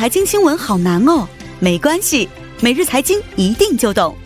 [0.00, 1.28] 财经新闻好难哦，
[1.58, 2.26] 没关系，
[2.62, 4.16] 每日财经一定就懂，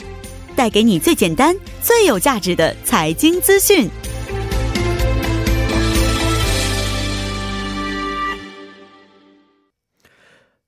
[0.55, 1.53] 带给你最简单、
[1.83, 3.91] 最有价值的财经资讯。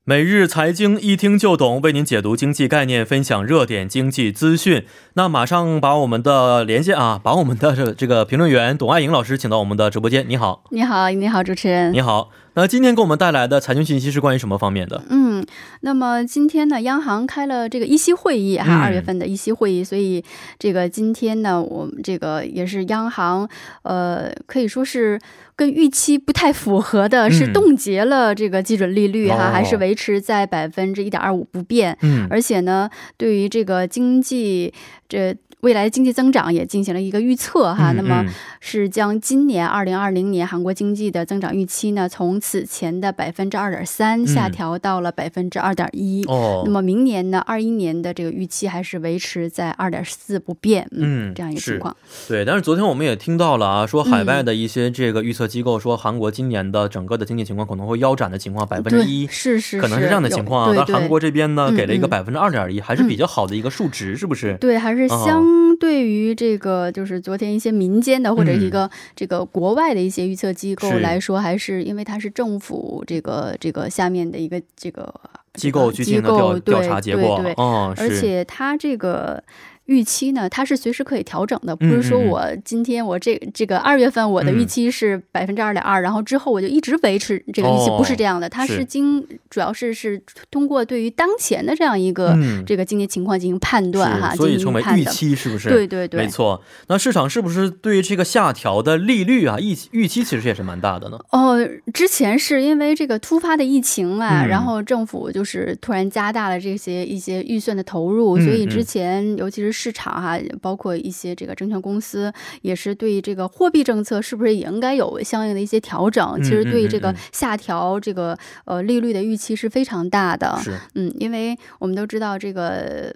[0.03, 4.85] 每日财经一听就懂，为您解读经济概念，分享热点经济资讯。
[5.15, 10.27] 那马上把我们的连线啊，把我们的这这个评论员董爱颖老师请到我们的直播间。
[10.29, 12.31] 你好，你好，你好，主持人，你好。
[12.57, 15.03] 那今天给我们带来的财经信息是关于什么方面的？
[15.11, 15.45] 嗯，
[15.83, 20.25] 那么今天呢，央行开了这个议息会议哈，二月份的议息会议，所以
[20.59, 23.47] 这个今天呢，我们这个也是央行，
[23.83, 25.21] 呃，可以说是
[25.55, 31.99] 跟预期不太符合的，是冻结了这个基准利率哈，还是维持在百分之一点二五不变。
[32.01, 34.73] 嗯，而且呢，对于这个经济
[35.07, 35.37] 这。
[35.61, 38.25] 未来经济增长也进行了一个预测哈，那么
[38.61, 46.25] 是将今年二零二零年韩国经济的增长预期呢，从此前的百分之二点三下调到了百分之二点一。
[46.29, 50.87] 哦，那么明年呢，二一年的这个预期还是维持在二点四不变。
[50.93, 51.97] 嗯，这样一个情况。
[52.29, 60.73] 对，但是昨天我们也听到了啊，说海外的一些这个预测机构说，韩国今年的整个的经济情况可能会腰斩的情况百分之一，是是，可能是这样的情况。
[60.77, 64.57] 但韩国这边呢，给了一个百分之二点一，还是比较好的一个数值，是不是？
[64.61, 65.09] 对，还是。
[65.17, 75.13] 相对于这个，就是昨天一些民间的或者一个这个国外的一些预测机构来说，还是因为它是政府这个这个下面的一个这个
[75.55, 79.43] 机构机构调查结果，哦，而且它这个。
[79.87, 90.21] 预期呢，它是随时可以调整的，不是说我今天我这这个二月份我的预期是百分之二点二，然后之后我就一直维持这个预期，不是这样的，它是经主要是是
[90.51, 95.69] 通过对于当前的这样一个这个经济情况进行判断哈，所以称为预期是不是？
[95.69, 96.61] 对对对，没错。
[96.89, 101.19] 那市场是不是对于这个下调的利率啊预预期其实也是蛮大的呢？
[101.31, 101.57] 哦，
[101.95, 109.76] 之前是因为这个突发的疫情啊，然后政府就是突然加大了这些一些预算的投入，所以之前尤其是。
[109.77, 112.33] 市场哈，包括一些这个证券公司，
[112.63, 116.43] 也是对这个货币政策是不是也应该有相应的一些调整？
[116.43, 120.59] 其实对这个下调这个呃利率的预期是非常大的。
[120.63, 123.15] 是，嗯，因为我们都知道这个。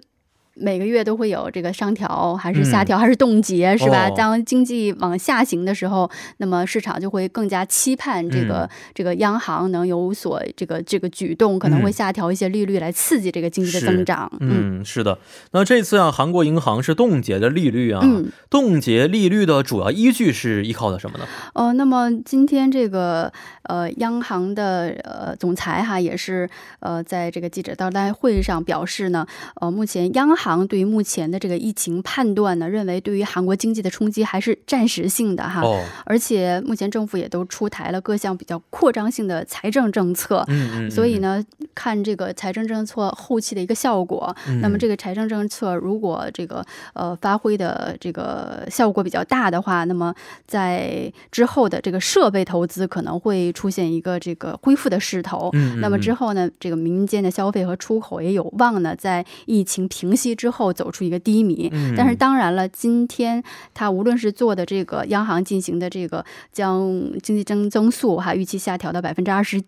[0.61, 4.09] 每个月都会有这个上调还是下调还是冻结是吧？
[4.11, 14.31] 当经济往下行的时候，那么市场就会更加期盼这个这个央行能有所这个这个举动，可能会下调一些利率来刺激这个经济的增长。
[14.39, 15.17] 嗯，是的。
[15.51, 18.01] 那这次啊，韩国银行是冻结的利率啊，
[18.49, 21.25] 冻结利率的主要依据是依靠的什么呢？
[21.53, 23.31] 呃，那么今天这个
[23.63, 29.25] 呃央行的呃总裁哈也是呃在这个记者招待会上表示呢，
[29.59, 35.61] 呃目前央行对于目前的这个疫情判断呢，认为对于韩国经济的冲击还是暂时性的哈，
[36.05, 41.43] 而且目前政府也都出台了各项比较扩张性的财政政策，嗯嗯，所以呢，
[41.75, 50.13] 看这个财政政策后期的一个效果，那么这个财政政策如果这个呃发挥的这个效果比较大的话，那么
[50.47, 60.30] 在之后的这个设备投资可能会出现一个这个恢复的势头，嗯，那么之后呢，这个民间的消费和出口也有望呢，在疫情平息。
[60.35, 63.43] 之后走出一个低迷，但是当然了，今天
[63.73, 66.89] 他无论是做的这个央行进行的这个将
[67.21, 69.61] 经济增增速哈预期下调到百分之二十。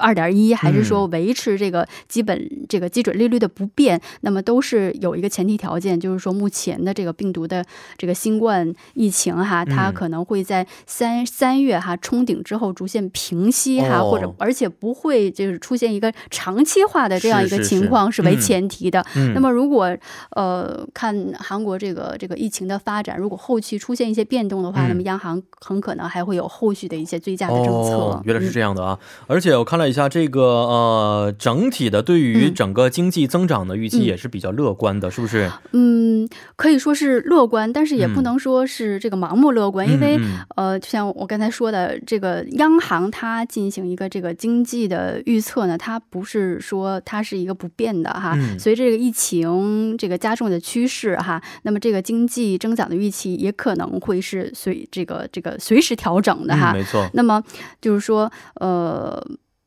[0.00, 4.00] 二点一，还是说维持这个基本这个基准利率的不变？
[4.22, 7.64] 那么都是有一个前提条件，就是说目前的这个病毒的
[7.98, 19.04] 这个新冠疫情哈，它可能会在三三月哈冲顶之后逐渐平息哈，或者而且不会就是出现一个长期化的这样一个情况是为前提的。
[19.34, 19.96] 那么如果
[20.36, 28.22] 呃看韩国这个这个疫情的发展，如果后期出现一些变动的话，那么央行很可能还会有后续的一些追加的政策。
[28.24, 28.96] 原来是这样的啊！
[29.26, 29.80] 而且我看。
[29.80, 35.50] 了一下这个呃，整体的对于整个经济增长的预期也是比较乐观的，是不是？
[35.72, 40.18] 嗯，可以说是乐观，但是也不能说是这个盲目乐观，因为
[40.56, 57.08] 呃，就像我刚才说的，这个央行它进行一个这个经济的预测呢，它不是说它是一个不变的哈，随着这个疫情这个加重的趋势哈，那么这个经济增长的预期也可能会是随这个这个随时调整的哈，没错。
[57.14, 57.42] 那么
[57.80, 59.20] 就是说呃。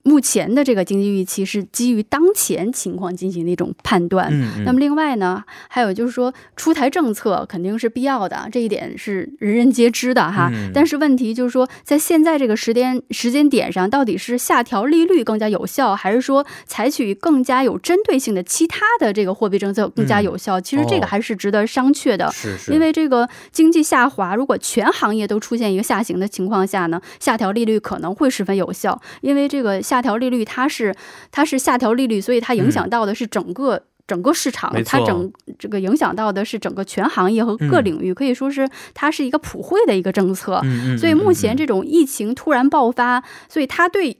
[0.03, 4.27] 目前的这个经济预期是基于当前情况进行的一种判断。
[4.31, 10.51] 嗯，那么另外呢，还有就是说出台政策肯定是必要的，这一点是人人皆知的哈。
[10.73, 20.59] 但是问题就是说，在现在这个时间时间点上，到底是下调利率更加有效，还是说采取更加有针对性的其他的这个货币政策更加有效？
[20.59, 22.29] 其实这个还是值得商榷的。
[22.33, 22.73] 是是。
[22.73, 29.81] 因为这个经济下滑，如果全行业都出现一个下行的情况下呢，下调利率可能会十分有效，因为这个。
[29.92, 30.93] 下调利率，它是
[31.31, 33.83] 它是下调利率，所以它影响到的是整个。
[34.05, 40.61] 整个市场，它整这个影响到的是整个全行业和各领域，可以说是它是一个普惠的一个政策。
[40.99, 44.17] 所以目前这种疫情突然爆发，所以它对。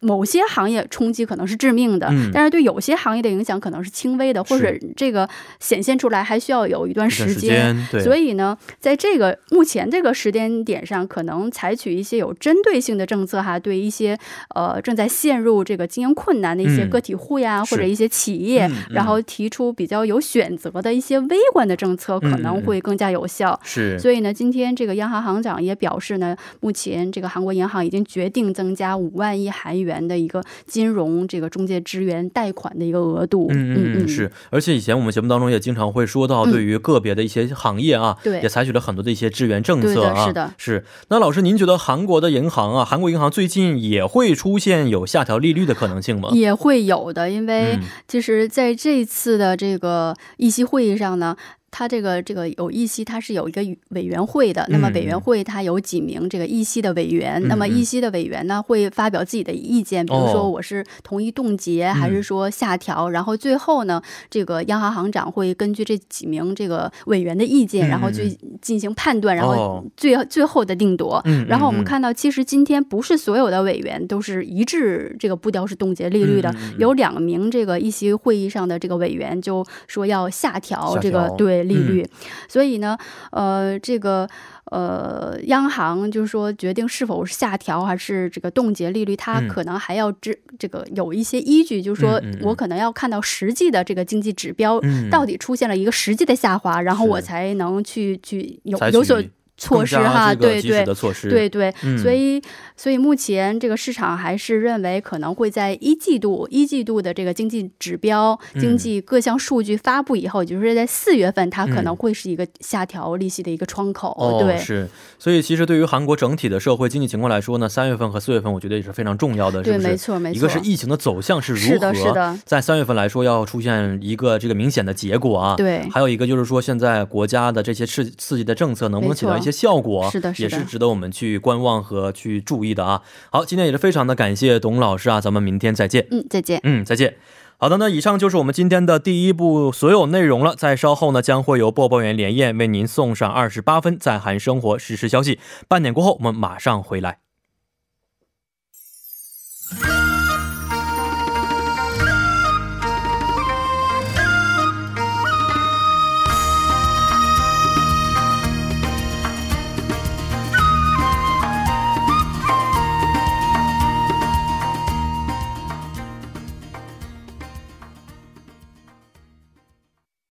[0.00, 5.28] 某些行业冲击可能是致命的，但是对有些行业的影响可能是轻微的，或者这个
[5.58, 7.74] 显现出来还需要有一段时间。
[8.02, 14.16] 所以呢，在这个目前这个时间点上，可能采取一些有针对性的政策哈，对一些
[14.54, 23.58] 呃正在陷入这个经营困难的一些个体户呀，或者一些企业，然后提出比较有选择的一些微观的政策，可能会更加有效。
[23.64, 23.98] 是。
[23.98, 29.85] 所以呢，今天这个央行行长也表示呢，目前这个韩国银行已经决定增加五万亿韩元。
[29.86, 34.30] 元的一个金融这个中介支援贷款的一个额度，嗯嗯嗯，是。
[34.50, 40.84] 而且以前我们节目当中也经常会说到，对于个别的一些行业啊，对，也采取了很多的一些支援政策啊，是的，是。
[41.08, 46.28] 那老师，您觉得韩国的银行啊，韩国银行最近也会出现有下调利率的可能性吗？
[46.32, 51.36] 也会有的，因为其实在这次的这个议息会议上呢。
[51.76, 54.66] 它这个这个有议息，它是有一个委员会的。
[54.70, 57.46] 那么委员会它有几名这个议息的委员。
[57.48, 63.10] 那么议息的委员呢，会发表自己的意见，比如说我是同意冻结，还是说下调。
[63.10, 64.00] 然后最后呢，
[64.30, 71.22] 这个央行行长会根据这几名这个委员的意见，然后去进行判断，然后最最后的定夺。
[71.46, 81.65] 然后我们看到，其实今天不是所有的委员都是一致这个步调是冻结利率的，有两名这个议息会议上的这个委员就说要下调这个对。
[81.66, 82.08] 利率，
[82.48, 82.96] 所以呢，
[83.30, 84.28] 呃，这个
[84.70, 94.80] 呃，央行就是说决定是否下调还是这个冻结利率，它可能还要这这个有一些依据，就是说我可能要看到实际的这个经济指标
[95.10, 99.22] 到底出现了一个实际的下滑，然后我才能去去有有所。
[99.56, 100.84] 措施哈，对对，
[101.28, 102.40] 对对，所以
[102.76, 114.38] 所以目前这个市场还是认为可能会在一季度一季度的这个经济指标、经济各项数据发布以后，也就是在四月份，它可能会是一个下调利息的一个窗口。
[114.40, 114.88] 对，是。
[115.18, 119.88] 所以其实对于韩国整体的社会经济情况来说呢，三月份和四月份，我觉得也是非常重要的，是不是？
[119.88, 120.36] 没错没错。
[120.36, 125.54] 一个是疫情的走向是如何，是的，在三月份来说要出现一个这个明显的结果啊。
[125.56, 125.88] 对。
[125.90, 130.10] 还有一个就是说，现在国家的这些刺刺激的政策能不能起到一些效果？
[130.10, 130.32] 是的。
[130.38, 133.02] 也是值得我们去观望和去注意的啊！
[133.30, 136.06] 好，今天也是非常的感谢董老师啊，咱们明天再见。
[136.10, 136.60] 嗯，再见。
[136.62, 137.16] 嗯，再见。
[137.58, 140.54] 好的，那以上就是我们今天的第一部所有内容了。
[140.54, 145.38] 在稍后呢，将会由播报员连燕为您送上二十八分在韩生活实时消息。
[145.66, 147.25] 半点过后，我们马上回来。